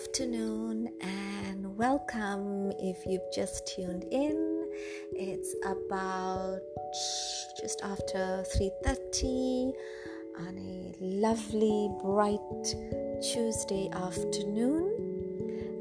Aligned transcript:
afternoon 0.00 0.88
and 1.02 1.76
welcome 1.76 2.72
if 2.78 3.04
you've 3.04 3.30
just 3.34 3.66
tuned 3.66 4.04
in. 4.10 4.66
It's 5.12 5.54
about 5.66 6.60
just 7.60 7.82
after 7.82 8.42
3:30 8.56 9.74
on 10.38 10.56
a 10.56 10.94
lovely 11.04 11.90
bright 12.02 12.64
Tuesday 13.20 13.90
afternoon 13.92 14.86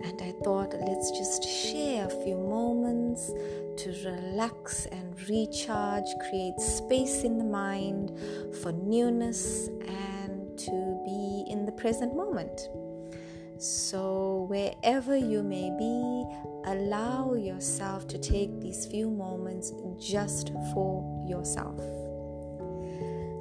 and 0.04 0.22
I 0.22 0.34
thought 0.44 0.73
let's 0.73 1.12
just 1.12 1.41
share 1.45 2.08
a 2.08 2.23
few 2.23 2.38
moments 2.38 3.31
to 3.81 3.88
relax 4.04 4.86
and 4.88 5.16
recharge, 5.30 6.09
create 6.27 6.59
space 6.59 7.23
in 7.23 7.38
the 7.38 7.49
mind 7.63 8.12
for 8.62 8.73
newness 8.73 9.70
and 9.88 10.58
to 10.58 10.76
be 11.05 11.45
in 11.49 11.66
the 11.66 11.72
present 11.72 12.13
moment. 12.13 12.70
So, 13.62 14.45
wherever 14.48 15.18
you 15.18 15.44
may 15.44 15.70
be, 15.77 16.26
allow 16.63 17.34
yourself 17.34 18.08
to 18.08 18.18
take 18.18 18.62
these 18.62 18.85
few 18.85 19.09
moments 19.09 19.73
just 19.99 20.54
for 20.73 21.04
yourself. 21.27 21.77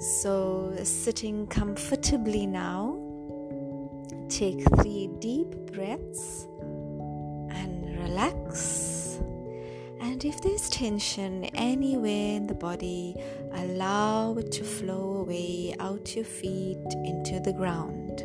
So, 0.03 0.77
sitting 0.83 1.47
comfortably 1.47 2.49
now, 2.49 2.99
take 4.29 4.61
three 4.81 5.09
deep 5.21 5.55
breaths 5.73 6.49
and 7.51 7.97
relax. 8.01 9.21
And 10.01 10.25
if 10.25 10.41
there's 10.43 10.69
tension 10.69 11.45
anywhere 11.55 12.35
in 12.39 12.49
the 12.49 12.55
body, 12.55 13.15
allow 13.53 14.35
it 14.35 14.51
to 14.51 14.65
flow 14.65 15.19
away 15.19 15.77
out 15.79 16.17
your 16.17 16.25
feet 16.25 16.83
into 17.05 17.39
the 17.39 17.53
ground. 17.53 18.25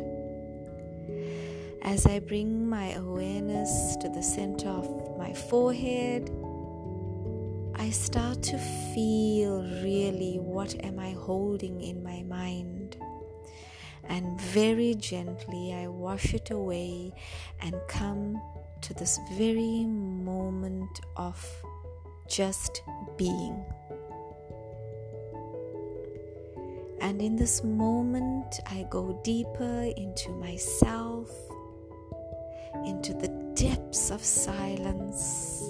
As 1.84 2.06
I 2.06 2.18
bring 2.18 2.66
my 2.66 2.92
awareness 2.94 3.94
to 4.00 4.08
the 4.08 4.22
center 4.22 4.70
of 4.70 5.18
my 5.18 5.34
forehead, 5.34 6.30
I 7.74 7.90
start 7.90 8.42
to 8.44 8.58
feel 8.94 9.62
really 9.82 10.38
what 10.40 10.82
am 10.82 10.98
I 10.98 11.10
holding 11.10 11.82
in 11.82 12.02
my 12.02 12.22
mind. 12.22 12.96
And 14.04 14.40
very 14.40 14.94
gently 14.94 15.74
I 15.74 15.88
wash 15.88 16.32
it 16.32 16.50
away 16.50 17.12
and 17.60 17.74
come 17.86 18.40
to 18.80 18.94
this 18.94 19.20
very 19.34 19.84
moment 19.84 21.00
of 21.18 21.46
just 22.28 22.82
being. 23.18 23.62
And 27.02 27.20
in 27.20 27.36
this 27.36 27.62
moment, 27.62 28.58
I 28.64 28.86
go 28.88 29.20
deeper 29.22 29.92
into 29.98 30.30
myself 30.30 31.30
into 32.84 33.14
the 33.14 33.28
depths 33.54 34.10
of 34.10 34.22
silence. 34.22 35.62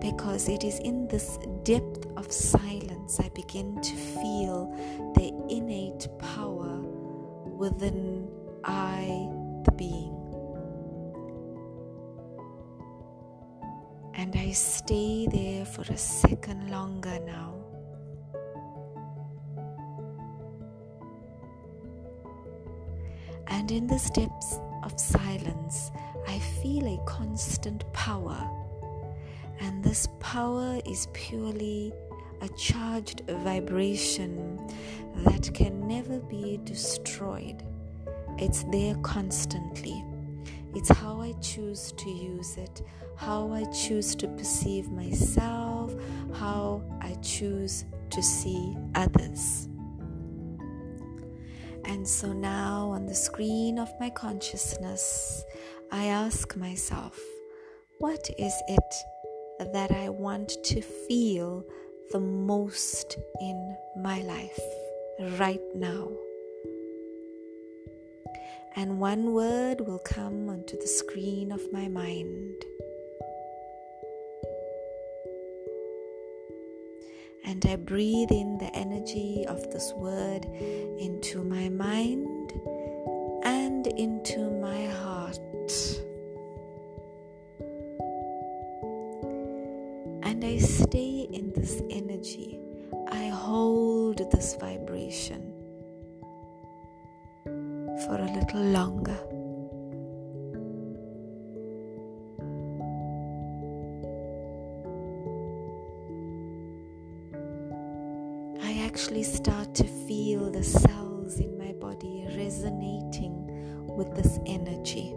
Because 0.00 0.48
it 0.48 0.64
is 0.64 0.78
in 0.78 1.08
this 1.08 1.38
depth 1.62 2.06
of 2.16 2.32
silence 2.32 3.20
I 3.20 3.28
begin 3.30 3.80
to 3.80 3.96
feel 3.96 4.72
the 5.14 5.32
innate 5.48 6.08
power 6.18 6.80
within 6.80 8.28
I, 8.64 9.28
the 9.64 9.72
being. 9.72 10.16
And 14.14 14.34
I 14.36 14.52
stay 14.52 15.26
there 15.26 15.64
for 15.64 15.82
a 15.82 15.96
second 15.96 16.70
longer 16.70 17.18
now. 17.26 17.59
And 23.60 23.70
in 23.70 23.86
the 23.86 24.10
depths 24.14 24.58
of 24.82 24.98
silence, 24.98 25.90
I 26.26 26.38
feel 26.38 26.86
a 26.86 26.98
constant 27.04 27.84
power. 27.92 28.48
And 29.60 29.84
this 29.84 30.08
power 30.18 30.80
is 30.86 31.08
purely 31.12 31.92
a 32.40 32.48
charged 32.56 33.20
vibration 33.28 34.58
that 35.26 35.52
can 35.52 35.86
never 35.86 36.20
be 36.20 36.58
destroyed. 36.64 37.62
It's 38.38 38.62
there 38.72 38.94
constantly. 39.02 40.02
It's 40.74 40.88
how 40.88 41.20
I 41.20 41.32
choose 41.42 41.92
to 41.98 42.08
use 42.08 42.56
it, 42.56 42.80
how 43.16 43.52
I 43.52 43.64
choose 43.64 44.14
to 44.16 44.28
perceive 44.28 44.90
myself, 44.90 45.94
how 46.32 46.82
I 47.02 47.12
choose 47.20 47.84
to 48.08 48.22
see 48.22 48.74
others. 48.94 49.68
And 52.00 52.08
so 52.08 52.32
now 52.32 52.92
on 52.92 53.04
the 53.04 53.14
screen 53.14 53.78
of 53.78 53.92
my 54.00 54.08
consciousness, 54.08 55.44
I 55.92 56.06
ask 56.06 56.56
myself, 56.56 57.20
what 57.98 58.30
is 58.38 58.54
it 58.68 58.94
that 59.74 59.90
I 59.90 60.08
want 60.08 60.50
to 60.64 60.80
feel 60.80 61.62
the 62.10 62.20
most 62.20 63.18
in 63.42 63.76
my 63.98 64.22
life 64.22 64.58
right 65.38 65.60
now? 65.74 66.08
And 68.76 68.98
one 68.98 69.34
word 69.34 69.82
will 69.82 69.98
come 69.98 70.48
onto 70.48 70.78
the 70.78 70.86
screen 70.86 71.52
of 71.52 71.70
my 71.70 71.86
mind. 71.88 72.64
And 77.44 77.64
I 77.66 77.76
breathe 77.76 78.30
in 78.30 78.58
the 78.58 78.70
energy 78.74 79.44
of 79.48 79.62
this 79.70 79.92
word 79.94 80.44
into 80.44 81.42
my 81.42 81.68
mind 81.68 82.52
and 83.44 83.86
into 83.86 84.50
my 84.50 84.86
heart. 84.86 85.38
And 90.22 90.44
I 90.44 90.58
stay 90.58 91.28
in 91.32 91.52
this 91.54 91.82
energy. 91.90 92.58
I 93.10 93.28
hold 93.28 94.18
this 94.30 94.56
vibration 94.56 95.52
for 97.44 98.16
a 98.16 98.30
little 98.32 98.62
longer. 98.62 99.18
Actually 108.78 109.22
start 109.22 109.74
to 109.74 109.84
feel 109.84 110.50
the 110.50 110.62
cells 110.62 111.38
in 111.40 111.56
my 111.58 111.72
body 111.72 112.26
resonating 112.36 113.46
with 113.96 114.14
this 114.14 114.38
energy. 114.46 115.14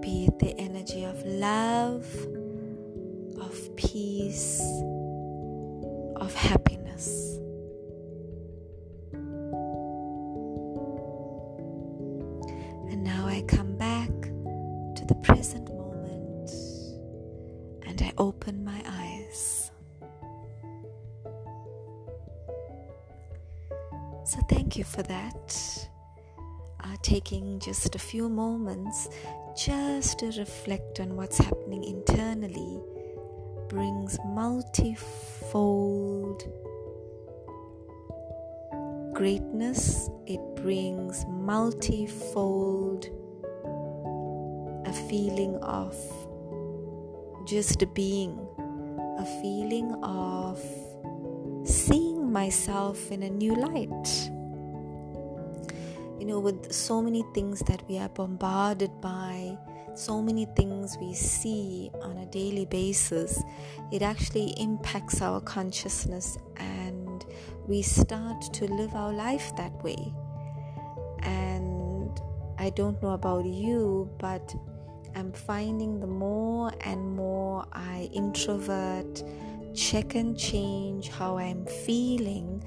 Be 0.00 0.26
it 0.26 0.38
the 0.38 0.54
energy 0.58 1.04
of 1.04 1.24
love, 1.26 2.06
of 3.40 3.76
peace, 3.76 4.60
of 6.16 6.34
happiness. 6.34 7.38
And 12.90 13.04
now 13.04 13.26
I 13.26 13.42
come 13.48 13.76
back 13.76 14.10
to 14.10 15.04
the 15.06 15.14
present 15.22 15.68
moment 15.68 16.50
and 17.86 18.00
I 18.02 18.12
open 18.18 18.64
my 18.64 18.82
eyes. 18.86 19.67
So, 24.28 24.40
thank 24.42 24.76
you 24.76 24.84
for 24.84 25.02
that. 25.04 25.88
Uh, 26.84 26.96
taking 27.00 27.58
just 27.60 27.94
a 27.94 27.98
few 27.98 28.28
moments 28.28 29.08
just 29.56 30.18
to 30.18 30.26
reflect 30.38 31.00
on 31.00 31.16
what's 31.16 31.38
happening 31.38 31.82
internally 31.82 32.78
brings 33.70 34.18
multifold 34.26 36.42
greatness, 39.14 40.10
it 40.26 40.40
brings 40.56 41.24
multifold 41.26 43.06
a 44.84 44.92
feeling 45.08 45.56
of 45.62 45.96
just 47.46 47.82
being, 47.94 48.38
a 49.18 49.24
feeling 49.40 49.90
of 50.04 50.60
seeing 51.66 52.17
myself 52.28 53.10
in 53.10 53.22
a 53.22 53.30
new 53.30 53.54
light. 53.54 54.30
You 56.18 56.26
know, 56.26 56.40
with 56.40 56.72
so 56.72 57.00
many 57.00 57.24
things 57.34 57.60
that 57.60 57.82
we 57.88 57.98
are 57.98 58.08
bombarded 58.08 59.00
by, 59.00 59.56
so 59.94 60.22
many 60.22 60.44
things 60.56 60.96
we 61.00 61.14
see 61.14 61.90
on 62.02 62.18
a 62.18 62.26
daily 62.26 62.66
basis, 62.66 63.42
it 63.90 64.02
actually 64.02 64.50
impacts 64.60 65.22
our 65.22 65.40
consciousness 65.40 66.38
and 66.56 67.24
we 67.66 67.82
start 67.82 68.40
to 68.54 68.64
live 68.66 68.94
our 68.94 69.12
life 69.12 69.54
that 69.56 69.72
way. 69.82 70.12
And 71.20 72.10
I 72.58 72.70
don't 72.70 73.00
know 73.02 73.10
about 73.10 73.44
you, 73.44 74.10
but 74.18 74.54
I'm 75.14 75.32
finding 75.32 76.00
the 76.00 76.06
more 76.06 76.72
and 76.82 77.16
more 77.16 77.66
I 77.72 78.08
introvert, 78.12 79.24
check 79.78 80.16
and 80.16 80.36
change 80.36 81.08
how 81.08 81.38
I'm 81.38 81.64
feeling 81.64 82.64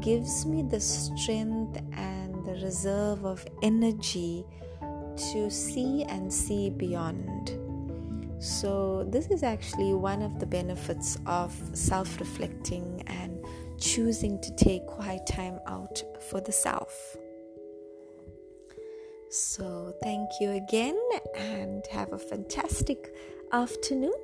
gives 0.00 0.46
me 0.46 0.62
the 0.62 0.80
strength 0.80 1.78
and 1.92 2.34
the 2.46 2.54
reserve 2.64 3.26
of 3.26 3.46
energy 3.62 4.44
to 4.80 5.50
see 5.50 6.04
and 6.04 6.32
see 6.32 6.70
beyond. 6.70 7.52
So, 8.38 9.04
this 9.10 9.26
is 9.26 9.42
actually 9.42 9.92
one 9.94 10.22
of 10.22 10.38
the 10.38 10.46
benefits 10.46 11.18
of 11.26 11.54
self 11.74 12.18
reflecting 12.20 13.02
and 13.06 13.44
choosing 13.78 14.40
to 14.40 14.54
take 14.56 14.86
quiet 14.86 15.26
time 15.26 15.58
out 15.66 16.02
for 16.30 16.40
the 16.40 16.52
self. 16.52 17.16
So, 19.30 19.94
thank 20.02 20.28
you 20.40 20.52
again 20.52 20.98
and 21.34 21.86
have 21.88 22.12
a 22.12 22.18
fantastic 22.18 23.14
afternoon. 23.52 24.14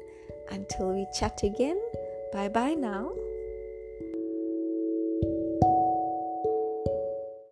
Until 0.51 0.93
we 0.93 1.07
chat 1.19 1.43
again, 1.45 1.81
bye 2.33 2.49
bye 2.49 2.75
now. 2.75 3.13